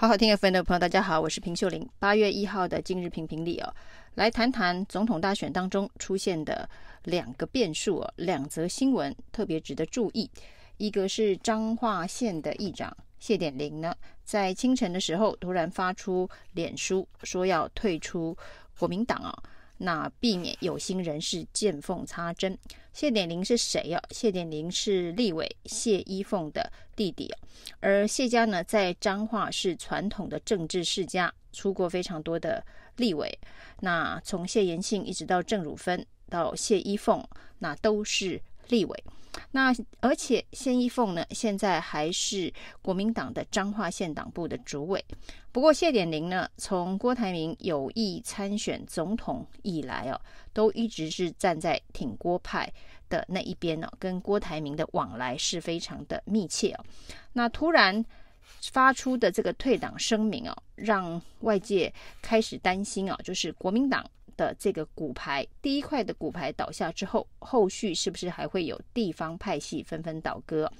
[0.00, 1.84] 好好听 FM 的朋友，大家好，我是平秀玲。
[1.98, 3.74] 八月一号的今日评评理哦，
[4.14, 6.70] 来谈谈总统大选当中出现的
[7.02, 10.30] 两个变数哦，两则新闻特别值得注意。
[10.76, 13.92] 一个是彰化县的议长谢点玲呢，
[14.22, 18.36] 在清晨的时候突然发出脸书，说要退出
[18.78, 19.36] 国民党啊。
[19.78, 22.58] 那避免有心人士见缝插针。
[22.92, 24.02] 谢点玲是谁啊？
[24.10, 27.32] 谢点玲是立委谢依凤的弟弟，
[27.80, 32.64] 而谢家呢，在彰化是传统的政治世家，出过非常多的
[32.96, 33.38] 立委。
[33.80, 37.24] 那从谢延庆一直到郑汝芬到谢依凤，
[37.60, 39.04] 那都是立委。
[39.52, 45.02] 那而且谢依凤呢，现在还是国民党的彰化县党部的主委。
[45.52, 50.20] 不过谢点玲呢，从郭台铭有意参选总统以来哦，
[50.52, 52.70] 都一直是站在挺郭派
[53.08, 56.84] 的那一边呢，跟郭台铭的往来是非常的密切哦。
[57.32, 58.04] 那突然
[58.72, 64.04] 发出的这个退党声明哦，让外界开始担心啊，就是国民党。
[64.38, 70.72] 的这个骨牌，第一块的骨牌倒下之后，后续是不是还会有地方派系纷纷倒戈？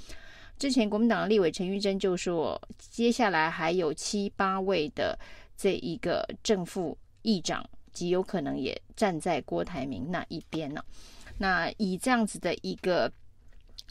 [0.59, 5.19] 之前国民党立委陈玉珍就说，接下来还有七八位的
[5.55, 10.83] 这一个正副议长，极有可能也站在郭台铭那一边呢。
[11.37, 13.13] 那以这样子的一个。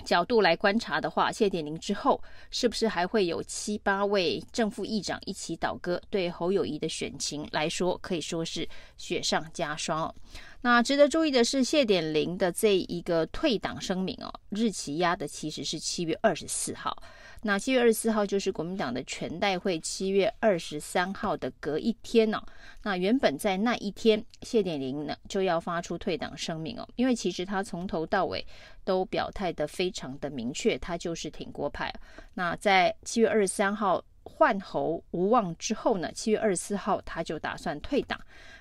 [0.05, 6.01] 角度来观察的话，谢点玲之后是不是还会有七八位正副议长一起倒戈？
[6.09, 10.13] 对侯友谊的选情来说，可以说是雪上加霜。
[10.61, 16.95] 那值得注意的是，谢点玲的这一个退党声明哦，日期压的其实是七月二十四号。
[17.43, 22.43] 那七月二十四号就是国民党的全代会，七月二十三号的隔一天呢、哦。
[22.83, 28.45] 那原本在那一天，谢点玲呢就要发出退党声明哦，因为其实他从头到尾
[28.83, 31.93] 都表态得非常的明确，他就是挺郭派。
[32.33, 38.19] 那在七月二十三号换侯无望之后呢，七月二十四号他就打算退党。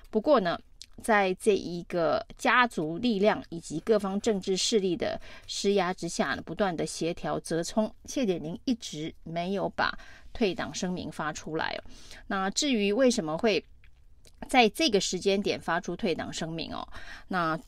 [0.09, 0.59] 不过呢。
[1.03, 9.95] 在这一个家族力量以及各方政治势力的施压之下呢，不断的协调折冲，谢点玲一直没有把
[10.33, 11.79] 退党声明发出来。
[12.27, 13.63] 那至于为什么会
[14.49, 16.87] 在这个时间点发出退党声明哦？
[17.27, 17.59] 那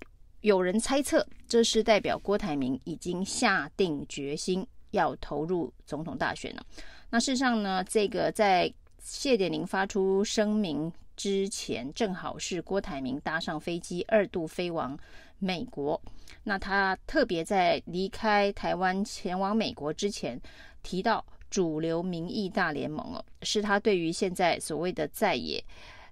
[0.42, 6.66] 有人猜测这是代表郭台铭已经下定决心要投入总统大选了。
[7.12, 10.92] 那事实上呢，这个在谢点玲发出声明。
[11.20, 14.98] 之前正好是郭台铭搭上飞机二度飞往
[15.38, 16.02] 美国，
[16.46, 20.40] 那他特别在离开台湾前往美国之前
[20.82, 25.62] 提到主流民意大联盟哦，是他对于现在所谓的在野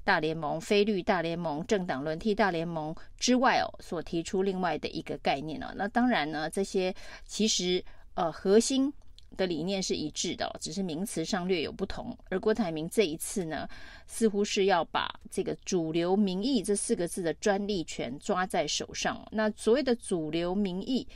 [0.03, 5.67] 大联盟、非绿大联盟、政党轮替大联盟之外哦，所提出另外的一个概念哦。
[5.77, 6.93] 那当然呢，这些
[7.25, 7.81] 其实
[8.15, 8.93] 呃核心。
[9.35, 12.17] 的理念是一致的，只是名词上略有不同。
[12.29, 13.67] 而郭台铭这一次呢，
[14.05, 19.27] 似乎是要把这个“主流民意”这四个字的专利权抓在手上。
[19.31, 21.07] 那所谓的“主流民意”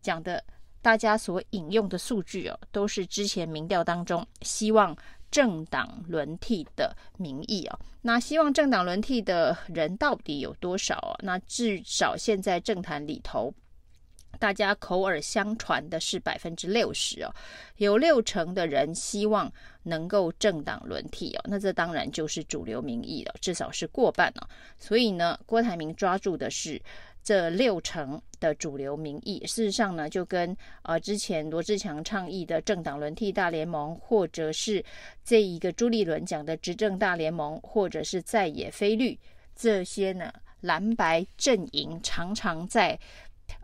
[0.00, 0.42] 讲的，
[0.80, 4.96] 大家所引用的数据哦，都是之前民调当中希望
[5.30, 7.78] 政党轮替的民意哦。
[8.02, 11.16] 那希望政党轮替的人到底有多少啊？
[11.22, 13.52] 那至少现在政坛里头。
[14.38, 17.34] 大家口耳相传的是百分之六十哦，
[17.76, 19.52] 有六成的人希望
[19.82, 24.48] 能够政党轮替哦，那这当然就是主流民意了，至少是过半了。
[24.78, 26.80] 所以呢，郭台铭抓住的是
[27.22, 29.44] 这六成的主流民意。
[29.46, 34.84] 事实上呢，就跟呃之前罗志强倡议的政党轮替大联盟，或者是
[35.24, 39.18] 这一个朱立伦讲的执政大联盟，或者是在野非绿
[39.54, 42.98] 这些呢蓝白阵营常常在。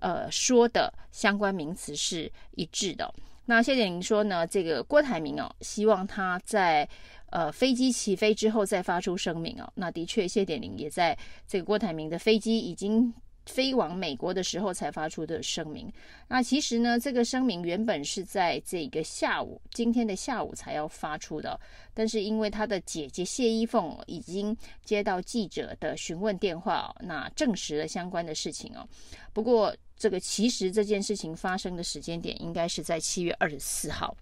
[0.00, 3.12] 呃，说的相关名词是一致的。
[3.46, 6.88] 那谢点玲说呢，这个郭台铭哦，希望他在
[7.30, 9.72] 呃飞机起飞之后再发出声明哦。
[9.74, 11.16] 那的确，谢点玲也在
[11.46, 13.12] 这个郭台铭的飞机已经。
[13.46, 15.92] 飞往美国的时候才发出的声明。
[16.28, 21.58] 那其实呢，这个声明原本是在这个下午，今天的下午才要发出的。
[21.92, 28.86] 但是因为他的姐姐谢依凤已经接到记者的询问电话，那证实了相关的事情哦。
[29.32, 34.16] 不过这个其实这件事情发生的时间点应该是在七月二十四号，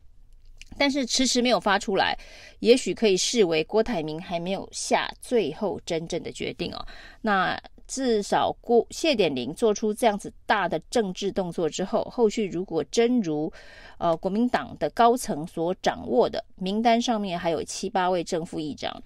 [0.78, 2.18] 但是迟迟没有发出来，
[2.60, 6.86] 也许可以视为郭台铭还没有下最后真正的决定哦。
[7.20, 7.60] 那。
[7.90, 13.52] 至少郭谢点玲做出这样子大的政治动作之后，后续如果真如
[13.98, 19.02] 呃国民党的高层所掌握的名单上面还有七八位正副议长，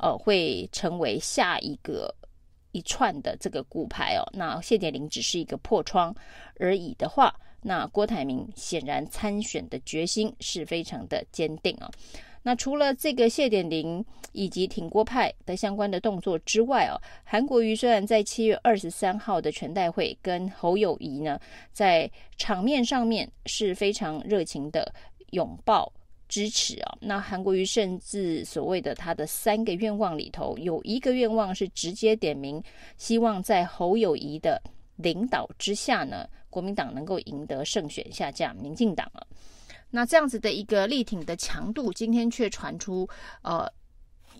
[0.00, 2.14] 呃会成为下一个
[2.70, 4.22] 一串的这个骨牌哦。
[4.32, 6.14] 那谢点玲只是一个破窗
[6.60, 11.90] 而已的话，那郭台铭显然参选的决心是非常的坚定啊、
[12.42, 21.38] 那除了这个谢点林以及挺郭派的相关的动作之外哦，韩国瑜虽然在七月二十三号的全代会跟侯友宜呢，
[21.72, 24.92] 在场面上面是非常热情的
[25.30, 25.92] 拥抱
[26.28, 32.62] 支持啊，那韩国瑜甚至所谓的他的三个愿望里头，有一个愿望是直接点名，
[32.96, 34.62] 希望在侯友宜的
[34.96, 39.26] 领导之下呢，国民党能够赢得胜选，下架民进党了。
[39.90, 43.08] 那这样子的一个力挺的强度，今天却传出
[43.42, 43.66] 呃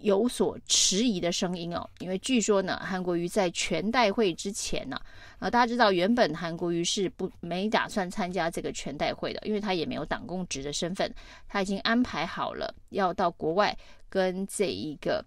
[0.03, 5.01] 有所迟疑的声音哦，因为据说呢，韩国瑜在全代会之前呢，
[5.39, 11.13] 呃，大家知道原本韩国瑜是不没打算参加这个全代会的，因为他也没有党公职的身份，
[11.49, 13.77] 他已经安排好了要到国外
[14.09, 15.25] 跟这一个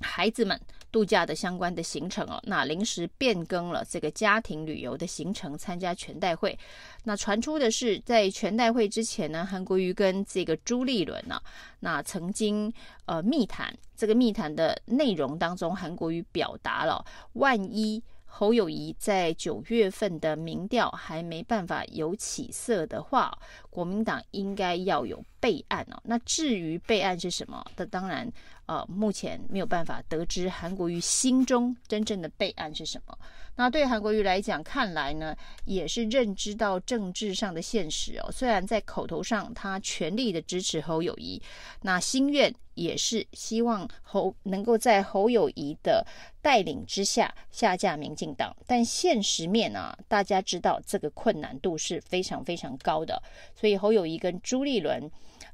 [0.00, 0.60] 孩子们。
[0.92, 6.58] 度假的相关的行程哦，那临时变更了这个家庭旅游的行程，参加全代会。
[7.04, 11.42] 那传出的是，在全代会之前呢，韩国瑜跟这个朱立伦呢、啊，
[11.80, 12.72] 那曾经
[13.06, 17.04] 呃密谈，这个密谈的内容当中，韩国瑜表达了，
[17.34, 23.36] 万一侯友谊在九月份的民调还没办法有起色的话，
[23.70, 26.00] 国民党应该要有备案哦。
[26.04, 27.64] 那至于备案是什么？
[27.76, 28.30] 那当然。
[28.66, 33.18] 呃，目前没有办法得知韩国瑜心中真正的备案是什么。
[33.56, 35.34] 那对韩国瑜来讲，看来呢，
[35.64, 38.30] 也是认知到政治上的现实哦。
[38.30, 41.42] 虽然在口头上他全力的支持侯友谊，
[41.82, 46.06] 那心愿也是希望侯能够在侯友谊的
[46.40, 53.20] 带领之下下架民进党，但现实面啊，大家知道这个困难度是非常非常高的。
[53.56, 55.10] 所以侯友谊跟朱立伦，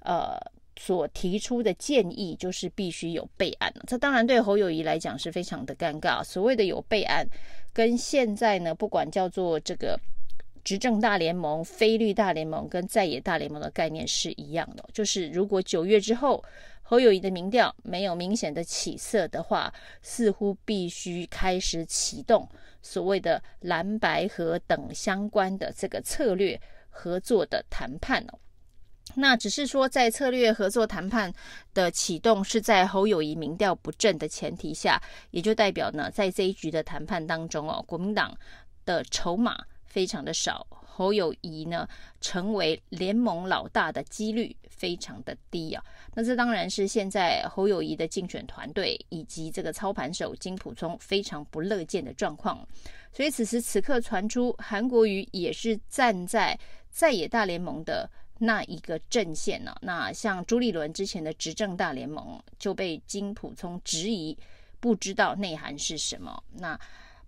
[0.06, 0.40] 呃。
[0.78, 6.22] 所提出的建议就是必须有备案，这当然对侯友谊来讲是非常的尴尬。
[6.22, 7.26] 所谓的有备案，
[7.72, 9.98] 跟现在呢，不管叫做这个
[10.62, 16.44] 执政大联盟、非绿大联盟跟在野大联盟的概念是一样的，就是如果九月之后
[16.82, 19.72] 侯友谊的民调没有明显的起色的话，
[20.02, 22.46] 似乎必须开始启动
[22.82, 26.60] 所谓的蓝白合等相关的这个策略
[26.90, 28.38] 合作的谈判了。
[29.18, 31.32] 那只是说，在策略合作谈判
[31.72, 38.36] 的启动是在侯友谊民调不振的前提下，也就代表呢，在这一局的谈判当中哦，国民党
[38.84, 41.88] 的筹码非常的少，侯友谊呢
[42.20, 45.82] 成为联盟老大的几率非常的低啊。
[46.12, 52.68] 那这当然是现在侯友谊的竞选团队以及这个操盘手金普聪非常不乐见的状况。
[53.14, 56.58] 所以此时此刻传出韩国瑜也是站在
[56.90, 58.06] 在野大联盟的。
[58.38, 64.36] 那一个阵线呢、那像朱立伦之前的执政大联盟就被金溥聪质疑，
[64.78, 66.42] 不知道内涵是什么。
[66.52, 66.78] 那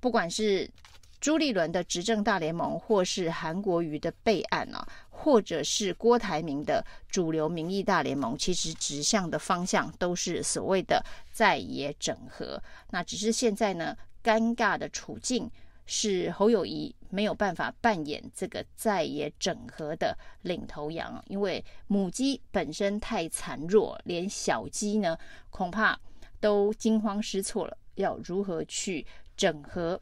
[0.00, 0.70] 不管是
[1.18, 11.02] 朱立伦的执政大联盟，或是韩国瑜的备案啊，或者是郭台铭的主流民意大联盟，其实指向的方向都是所谓的
[11.32, 12.62] 在野整合。
[12.90, 15.50] 那只是现在呢，尴尬的处境。
[15.90, 25.16] 是侯友宜没有办法扮演这个在野整合的领头羊，因为母鸡本身太孱弱，连小鸡呢
[25.48, 25.98] 恐怕
[26.40, 29.98] 都惊慌失措了，要如何去整合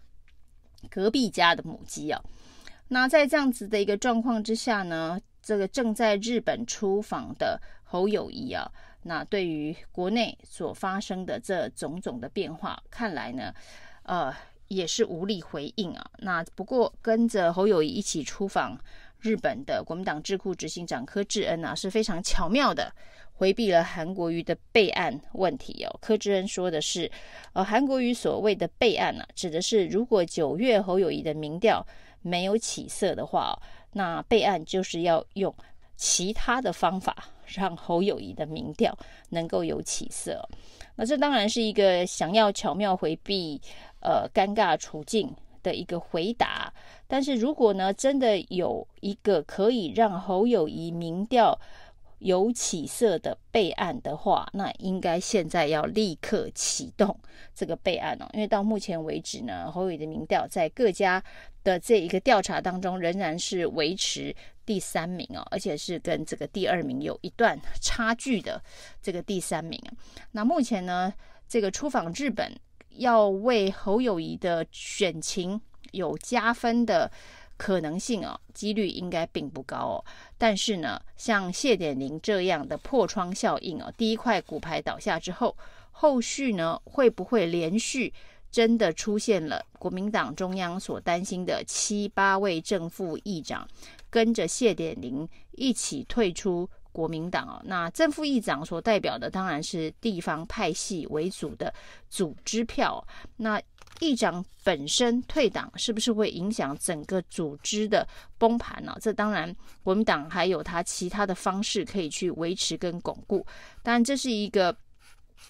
[0.91, 2.21] 隔壁家的母鸡啊？
[2.88, 8.69] 那在这样子的一个状况之下呢，这个正在日本出访的侯友宜啊，
[9.05, 13.55] 那对于国内所发生的这种种的变化，看来呢，
[14.02, 14.35] 呃。
[14.68, 16.11] 也是无力回应啊。
[16.18, 18.78] 那不过跟着侯友谊一起出访
[19.20, 22.92] 日本的国民党智库执行长柯志恩啊，是非常巧妙的
[23.32, 25.99] 回避了韩国瑜的备案问题哦。
[26.00, 27.11] 柯志恩说的是，
[27.52, 31.87] 呃，韩国瑜所谓的备案呢、啊，指的是如果九月侯友谊的民调
[32.23, 33.58] 没有起色的话，
[33.92, 35.54] 那备案就是要用
[35.96, 38.97] 其他的方法让侯友谊的民调
[39.31, 40.47] 能够有起色。
[40.97, 43.61] 那这当然是一个想要巧妙回避。
[44.00, 45.35] 呃，尴尬处境
[45.65, 46.73] 的一个回答。
[47.09, 51.59] 但是如果呢，真的有一个可以让侯友谊民调
[52.18, 57.18] 有起色的备案的话，那应该现在要立刻启动
[57.54, 58.28] 这个备案哦。
[58.32, 61.23] 因为到目前为止呢，侯友谊的民调在各家
[61.62, 68.62] 的这一个调查当中仍然是维持第三名哦，而且是跟这个第二名有一段差距的
[69.02, 69.80] 这个第三名。
[70.32, 71.12] 那目前呢，
[71.49, 72.52] 这个出访日本。
[72.99, 77.12] 要为侯友谊的选情有加分的
[77.57, 80.05] 可能性哦，几率应该并不高哦。
[80.37, 85.57] 但是呢，像谢点林这样的破窗效应哦，第一块骨牌倒下之后，
[85.91, 88.13] 后续呢会不会连续
[88.51, 93.67] 真的出现了国民党中央所担心的七八位正副议长
[94.09, 97.61] 跟着谢点林一起退出国民党哦。
[97.65, 101.73] 那正副议长所代表的当然是地方派系为主的
[102.09, 103.07] 组织票。
[103.37, 103.61] 那
[104.00, 108.07] 议长本身退党，是不是会影响整个组织的
[108.38, 108.97] 崩盘呢？
[109.00, 113.47] 这当然，国民党还有他其他的方式可以去维持跟巩固。
[113.83, 114.76] 当然，这是一个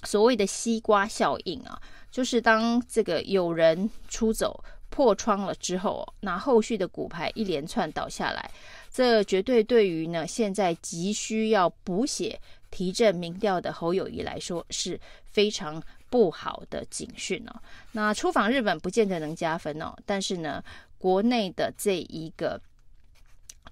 [0.04, 8.50] 所谓的西瓜效应啊，就是当这个有人出走破窗了之后，那后续的骨牌一连串倒下来，
[8.90, 12.40] 这绝对对于呢现在急需要补血
[12.76, 15.82] 提振民调的侯友谊来说是非常。
[16.08, 20.62] 不好的警讯哦，那出访日本不见得能加分哦，但是呢，
[20.98, 22.58] 国内的这一个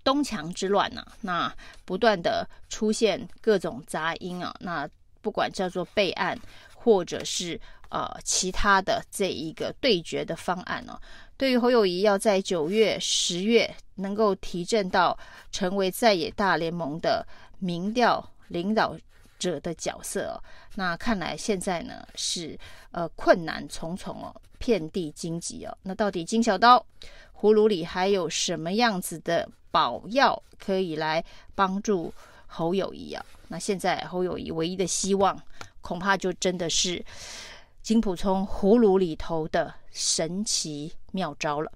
[0.02, 4.87] 东墙之乱呢、啊，那不断的出现各种杂音啊，那
[5.23, 6.37] 不管叫做备案
[6.75, 7.58] 或者是
[7.88, 11.00] 呃其他的这一个对决的方案哦，
[11.37, 15.16] 对于侯友谊要在九月、十月能够提振到
[15.52, 17.25] 成为在野大联盟的
[17.61, 18.96] 民调领导
[19.38, 20.36] 者的角色哦，
[20.76, 22.58] 那看来现在呢是
[22.92, 25.76] 呃困难重重哦，遍地荆棘哦。
[25.82, 26.84] 那到底金小刀
[27.40, 31.24] 葫芦里还有什么样子的宝药可以来
[31.54, 32.12] 帮助
[32.46, 33.24] 侯友谊啊？
[33.48, 35.38] 那现在侯友谊唯一的希望，
[35.80, 37.04] 恐怕就真的是
[37.82, 41.70] 金普聪葫芦里头的神奇妙招了。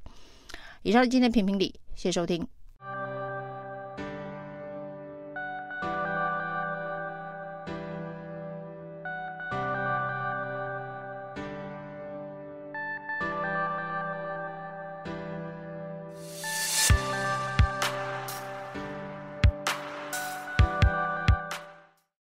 [0.82, 2.46] 以上是今天评评理，谢谢收听。